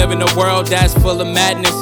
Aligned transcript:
in 0.00 0.22
a 0.22 0.36
world 0.36 0.66
that's 0.68 0.94
full 0.94 1.20
of 1.20 1.26
madness. 1.26 1.74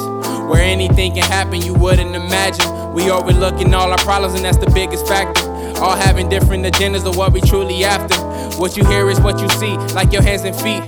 Where 0.49 0.61
anything 0.61 1.13
can 1.13 1.23
happen 1.23 1.61
you 1.61 1.73
wouldn't 1.73 2.15
imagine. 2.15 2.93
We 2.93 3.09
overlooking 3.09 3.73
all 3.73 3.89
our 3.89 3.97
problems, 3.99 4.35
and 4.35 4.43
that's 4.43 4.57
the 4.57 4.69
biggest 4.71 5.07
factor. 5.07 5.49
All 5.79 5.95
having 5.95 6.27
different 6.27 6.65
agendas 6.65 7.05
of 7.05 7.15
what 7.15 7.31
we 7.31 7.41
truly 7.41 7.83
after. 7.85 8.15
What 8.59 8.75
you 8.75 8.85
hear 8.85 9.09
is 9.09 9.19
what 9.21 9.39
you 9.39 9.47
see, 9.49 9.77
like 9.95 10.11
your 10.11 10.21
hands 10.21 10.43
and 10.43 10.55
feet. 10.55 10.83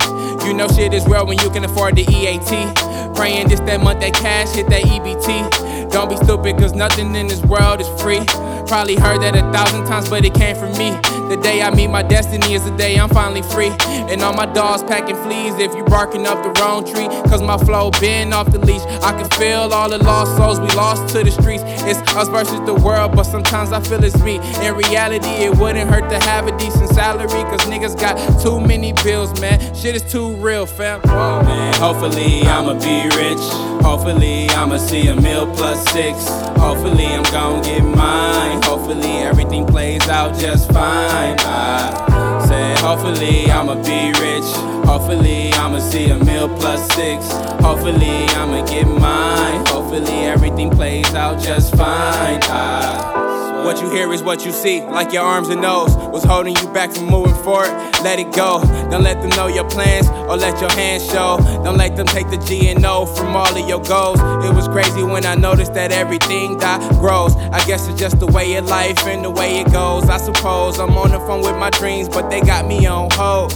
You 0.46 0.52
know 0.52 0.68
shit 0.68 0.92
is 0.92 1.06
real 1.06 1.26
when 1.26 1.38
you 1.38 1.50
can 1.50 1.64
afford 1.64 1.96
the 1.96 2.02
EAT. 2.02 3.16
Praying 3.16 3.48
this 3.48 3.60
that 3.60 3.80
month 3.80 4.00
that 4.00 4.14
cash 4.14 4.54
hit 4.54 4.68
that 4.68 4.82
EBT. 4.82 5.83
Don't 5.94 6.08
be 6.08 6.16
stupid, 6.16 6.58
cause 6.58 6.72
nothing 6.72 7.14
in 7.14 7.28
this 7.28 7.40
world 7.44 7.80
is 7.80 7.86
free. 8.02 8.18
Probably 8.66 8.96
heard 8.96 9.22
that 9.22 9.36
a 9.36 9.42
thousand 9.52 9.86
times, 9.86 10.08
but 10.08 10.24
it 10.24 10.34
came 10.34 10.56
from 10.56 10.72
me. 10.72 10.90
The 11.30 11.38
day 11.40 11.62
I 11.62 11.70
meet 11.70 11.86
my 11.86 12.02
destiny 12.02 12.54
is 12.54 12.64
the 12.64 12.76
day 12.76 12.98
I'm 12.98 13.08
finally 13.08 13.42
free. 13.42 13.70
And 14.10 14.20
all 14.20 14.32
my 14.32 14.46
dogs 14.46 14.82
packing 14.82 15.14
fleas 15.22 15.54
if 15.60 15.72
you 15.76 15.84
barking 15.84 16.26
up 16.26 16.42
the 16.42 16.50
wrong 16.60 16.84
tree. 16.84 17.06
Cause 17.30 17.42
my 17.42 17.56
flow 17.58 17.92
been 18.00 18.32
off 18.32 18.50
the 18.50 18.58
leash. 18.58 18.82
I 19.04 19.12
can 19.12 19.30
feel 19.38 19.72
all 19.72 19.88
the 19.88 19.98
lost 19.98 20.36
souls 20.36 20.58
we 20.58 20.66
lost 20.74 21.14
to 21.14 21.22
the 21.22 21.30
streets. 21.30 21.62
It's 21.86 22.00
us 22.16 22.26
versus 22.26 22.58
the 22.66 22.74
world, 22.74 23.14
but 23.14 23.22
sometimes 23.22 23.70
I 23.70 23.80
feel 23.80 24.02
it's 24.02 24.18
me. 24.18 24.40
In 24.66 24.74
reality, 24.74 25.30
it 25.46 25.56
wouldn't 25.56 25.88
hurt 25.88 26.10
to 26.10 26.18
have 26.28 26.48
a 26.48 26.58
decent 26.58 26.90
salary. 26.90 27.28
Cause 27.28 27.60
niggas 27.70 27.98
got 28.00 28.16
too 28.42 28.60
many 28.60 28.94
bills, 29.04 29.40
man. 29.40 29.60
Shit 29.76 29.94
is 29.94 30.02
too 30.02 30.34
real, 30.34 30.66
fam. 30.66 31.02
Whoa. 31.02 31.42
Man, 31.44 31.72
hopefully 31.74 32.42
I'ma 32.42 32.74
be 32.80 33.04
rich. 33.16 33.44
Hopefully 33.84 34.48
I'ma 34.48 34.78
see 34.78 35.06
a 35.08 35.14
meal 35.14 35.46
plus 35.54 35.83
six. 35.90 36.26
Hopefully 36.58 37.06
I'm 37.06 37.22
gon' 37.24 37.62
get 37.62 37.82
mine. 37.82 38.62
Hopefully 38.62 39.18
everything 39.18 39.66
plays 39.66 40.08
out 40.08 40.38
just 40.38 40.70
fine. 40.72 41.36
I 41.40 42.44
said, 42.46 42.78
hopefully 42.78 43.50
I'ma 43.50 43.74
be 43.82 44.12
rich. 44.20 44.48
Hopefully 44.86 45.52
I'ma 45.54 45.78
see 45.78 46.10
a 46.10 46.18
meal 46.18 46.48
plus 46.48 46.86
six. 46.94 47.30
Hopefully 47.62 48.26
I'ma 48.40 48.64
get 48.66 48.86
mine. 48.86 49.64
Hopefully 49.66 50.26
everything 50.26 50.70
plays 50.70 51.14
out 51.14 51.40
just 51.40 51.74
fine. 51.76 52.40
I 52.44 53.33
what 53.64 53.80
you 53.80 53.90
hear 53.90 54.12
is 54.12 54.22
what 54.22 54.44
you 54.44 54.52
see, 54.52 54.82
like 54.82 55.12
your 55.12 55.22
arms 55.22 55.48
and 55.48 55.62
nose 55.62 55.96
was 55.96 56.22
holding 56.22 56.54
you 56.54 56.68
back 56.68 56.92
from 56.92 57.06
moving 57.06 57.34
forward. 57.42 57.70
Let 58.02 58.18
it 58.18 58.30
go. 58.34 58.62
Don't 58.90 59.02
let 59.02 59.20
them 59.22 59.30
know 59.30 59.46
your 59.46 59.68
plans 59.68 60.08
or 60.08 60.36
let 60.36 60.60
your 60.60 60.70
hands 60.72 61.06
show. 61.06 61.38
Don't 61.64 61.78
let 61.78 61.96
them 61.96 62.06
take 62.06 62.28
the 62.28 62.36
G 62.36 62.68
and 62.68 62.84
O 62.84 63.06
from 63.06 63.34
all 63.34 63.56
of 63.56 63.68
your 63.68 63.82
goals. 63.82 64.20
It 64.44 64.54
was 64.54 64.68
crazy 64.68 65.02
when 65.02 65.24
I 65.24 65.34
noticed 65.34 65.72
that 65.74 65.92
everything 65.92 66.58
that 66.58 66.78
grows. 67.00 67.34
I 67.36 67.64
guess 67.64 67.88
it's 67.88 67.98
just 67.98 68.20
the 68.20 68.26
way 68.26 68.54
of 68.56 68.66
life 68.66 69.06
and 69.06 69.24
the 69.24 69.30
way 69.30 69.60
it 69.60 69.72
goes. 69.72 70.10
I 70.10 70.18
suppose 70.18 70.78
I'm 70.78 70.96
on 70.98 71.12
the 71.12 71.20
phone 71.20 71.40
with 71.40 71.56
my 71.56 71.70
dreams, 71.70 72.08
but 72.08 72.28
they 72.28 72.42
got 72.42 72.66
me 72.66 72.86
on 72.86 73.08
hold. 73.12 73.52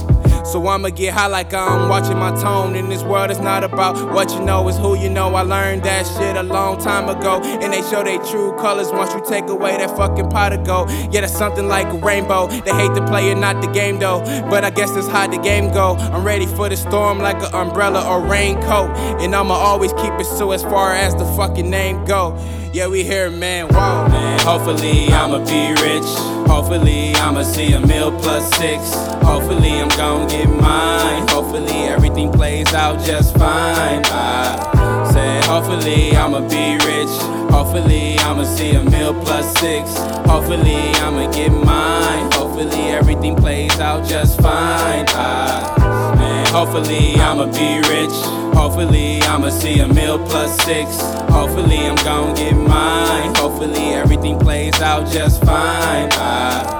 So 0.51 0.65
I'ma 0.65 0.89
get 0.89 1.13
high 1.13 1.27
like 1.27 1.53
I'm 1.53 1.89
watching 1.89 2.17
my 2.17 2.31
tone. 2.41 2.75
In 2.75 2.89
this 2.89 3.03
world, 3.03 3.29
it's 3.29 3.39
not 3.39 3.63
about 3.63 4.11
what 4.11 4.31
you 4.31 4.39
know, 4.39 4.67
it's 4.67 4.79
who 4.79 4.97
you 4.97 5.07
know. 5.07 5.35
I 5.35 5.43
learned 5.43 5.83
that 5.83 6.07
shit 6.07 6.35
a 6.35 6.41
long 6.41 6.81
time 6.81 7.07
ago. 7.07 7.39
And 7.43 7.71
they 7.71 7.83
show 7.83 8.03
their 8.03 8.17
true 8.23 8.57
colors 8.57 8.89
once 8.91 9.13
you 9.13 9.23
take 9.29 9.47
away 9.47 9.77
that 9.77 9.95
fucking 9.95 10.29
pot 10.31 10.53
of 10.53 10.65
gold. 10.65 10.89
Yeah, 11.11 11.21
that's 11.21 11.37
something 11.37 11.67
like 11.67 11.85
a 11.93 11.97
rainbow. 11.97 12.47
They 12.47 12.71
hate 12.71 12.95
the 12.95 13.05
player, 13.05 13.35
not 13.35 13.61
the 13.61 13.67
game 13.67 13.99
though. 13.99 14.21
But 14.49 14.65
I 14.65 14.71
guess 14.71 14.91
that's 14.91 15.07
how 15.07 15.27
the 15.27 15.37
game 15.37 15.71
go. 15.71 15.95
I'm 15.97 16.23
ready 16.23 16.47
for 16.47 16.67
the 16.67 16.77
storm 16.77 17.19
like 17.19 17.37
an 17.43 17.53
umbrella 17.53 18.03
or 18.09 18.19
raincoat. 18.19 18.89
And 19.21 19.35
I'ma 19.35 19.53
always 19.53 19.93
keep 19.93 20.13
it 20.13 20.25
so 20.25 20.51
as 20.51 20.63
far 20.63 20.93
as 20.93 21.13
the 21.13 21.25
fucking 21.37 21.69
name 21.69 22.03
go. 22.05 22.35
Yeah, 22.73 22.87
we 22.87 23.03
here, 23.03 23.31
man. 23.31 23.67
Wow, 23.69 24.07
man. 24.07 24.39
Hopefully 24.41 25.09
I'ma 25.09 25.39
be 25.45 25.69
rich. 25.81 26.05
Hopefully 26.47 27.13
I'ma 27.15 27.41
see 27.41 27.73
a 27.73 27.79
meal 27.79 28.11
plus 28.19 28.47
six. 28.57 28.93
Hopefully 29.23 29.71
I'm 29.71 29.89
gon' 29.89 30.27
get 30.27 30.38
mine. 30.47 31.27
Hopefully 31.27 31.87
everything 31.87 32.31
plays 32.31 32.73
out 32.73 32.99
just 33.05 33.37
fine. 33.37 34.03
I 34.05 35.09
said 35.11 35.43
hopefully 35.45 36.15
I'ma 36.15 36.41
be 36.47 36.73
rich. 36.85 37.13
Hopefully 37.51 38.17
I'ma 38.19 38.43
see 38.43 38.71
a 38.71 38.83
meal 38.83 39.13
plus 39.13 39.51
six. 39.59 39.97
Hopefully 40.27 40.91
I'ma 41.03 41.31
get 41.31 41.51
mine. 41.51 42.31
Hopefully 42.33 42.91
everything 42.91 43.35
plays 43.35 43.79
out 43.79 44.07
just 44.07 44.39
fine. 44.41 45.05
I, 45.09 46.15
man, 46.15 46.45
hopefully 46.47 47.15
I'ma 47.15 47.45
be 47.47 47.77
rich. 47.89 48.17
Hopefully 48.55 49.21
I'ma 49.23 49.49
see 49.49 49.79
a 49.79 49.87
meal 49.87 50.19
plus 50.27 50.55
six. 50.63 50.99
Hopefully 51.31 51.79
I'm 51.79 51.95
gon' 51.97 52.35
get 52.35 52.53
mine. 52.53 53.33
Hopefully 53.35 53.93
everything 53.93 54.37
plays 54.37 54.79
out 54.81 55.09
just 55.09 55.43
fine. 55.43 56.09
I 56.11 56.78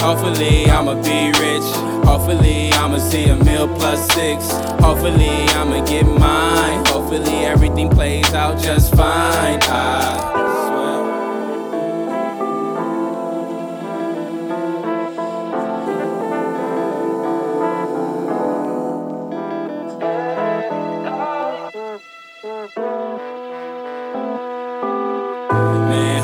hopefully 0.00 0.66
I'ma 0.70 0.94
be 1.02 1.28
rich. 1.40 1.68
Hopefully 2.06 2.70
I'ma 2.72 2.98
see 2.98 3.24
a 3.24 3.36
meal 3.36 3.68
plus 3.76 4.06
six. 4.12 4.50
Hopefully 4.80 5.36
I'ma 5.58 5.84
get 5.84 6.04
mine. 6.06 6.84
Hopefully 6.86 7.44
everything 7.44 7.88
plays 7.90 8.32
out 8.34 8.58
just 8.58 8.94
fine. 8.94 9.58
I 9.62 10.35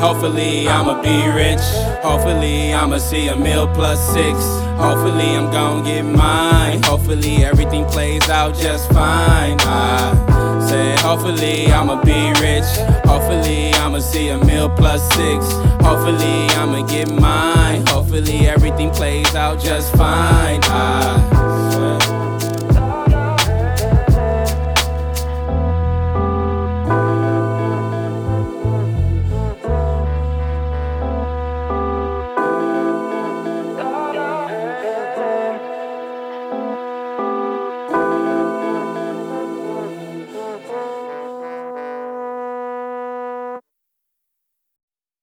hopefully 0.03 0.67
I'ma 0.67 1.01
be 1.01 1.17
rich. 1.31 1.65
Hopefully 2.03 2.73
I'ma 2.73 2.97
see 2.97 3.29
a 3.29 3.35
meal 3.37 3.67
plus 3.67 3.99
six. 4.13 4.37
Hopefully 4.75 5.29
I'm 5.37 5.49
gon' 5.49 5.85
get 5.85 6.03
mine. 6.03 6.83
Hopefully 6.83 7.45
everything 7.45 7.85
plays 7.85 8.27
out 8.29 8.53
just 8.53 8.91
fine. 8.91 9.57
I 9.61 10.59
said 10.67 10.99
hopefully 10.99 11.67
I'ma 11.67 12.03
be 12.03 12.21
rich. 12.41 12.69
Hopefully 13.05 13.73
I'ma 13.75 13.99
see 13.99 14.27
a 14.27 14.37
meal 14.43 14.69
plus 14.69 15.01
six. 15.15 15.39
Hopefully 15.87 16.37
I'ma 16.59 16.85
get 16.85 17.09
mine. 17.09 17.87
Hopefully 17.87 18.47
everything 18.47 18.91
plays 18.91 19.33
out 19.35 19.61
just 19.61 19.95
fine. 19.95 20.59
I 20.63 21.32